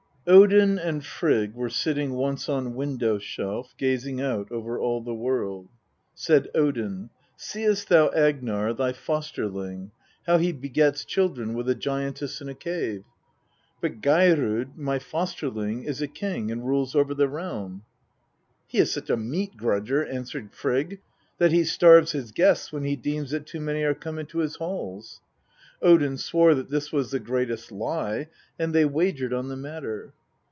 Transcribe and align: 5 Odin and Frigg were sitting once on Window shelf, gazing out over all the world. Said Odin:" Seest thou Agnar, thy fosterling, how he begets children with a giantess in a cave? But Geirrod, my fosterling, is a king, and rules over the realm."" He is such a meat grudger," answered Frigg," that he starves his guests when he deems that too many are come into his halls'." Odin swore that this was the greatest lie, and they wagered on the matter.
5 0.25 0.35
Odin 0.35 0.77
and 0.77 1.03
Frigg 1.03 1.55
were 1.55 1.67
sitting 1.71 2.13
once 2.13 2.47
on 2.47 2.75
Window 2.75 3.17
shelf, 3.17 3.73
gazing 3.75 4.21
out 4.21 4.51
over 4.51 4.79
all 4.79 5.01
the 5.01 5.15
world. 5.15 5.67
Said 6.13 6.47
Odin:" 6.53 7.09
Seest 7.49 7.89
thou 7.89 8.11
Agnar, 8.11 8.71
thy 8.75 8.93
fosterling, 8.93 9.89
how 10.27 10.37
he 10.37 10.51
begets 10.51 11.05
children 11.05 11.55
with 11.55 11.67
a 11.67 11.73
giantess 11.73 12.39
in 12.39 12.47
a 12.47 12.53
cave? 12.53 13.03
But 13.81 13.99
Geirrod, 14.01 14.77
my 14.77 14.99
fosterling, 14.99 15.85
is 15.85 16.03
a 16.03 16.07
king, 16.07 16.51
and 16.51 16.67
rules 16.67 16.93
over 16.93 17.15
the 17.15 17.27
realm."" 17.27 17.81
He 18.67 18.77
is 18.77 18.91
such 18.91 19.09
a 19.09 19.17
meat 19.17 19.57
grudger," 19.57 20.05
answered 20.05 20.53
Frigg," 20.53 21.01
that 21.39 21.51
he 21.51 21.63
starves 21.63 22.11
his 22.11 22.31
guests 22.31 22.71
when 22.71 22.83
he 22.83 22.95
deems 22.95 23.31
that 23.31 23.47
too 23.47 23.59
many 23.59 23.81
are 23.81 23.95
come 23.95 24.19
into 24.19 24.37
his 24.37 24.57
halls'." 24.57 25.19
Odin 25.83 26.15
swore 26.15 26.53
that 26.53 26.69
this 26.69 26.91
was 26.93 27.09
the 27.09 27.19
greatest 27.19 27.71
lie, 27.71 28.27
and 28.59 28.71
they 28.71 28.85
wagered 28.85 29.33
on 29.33 29.47
the 29.47 29.57
matter. 29.57 30.13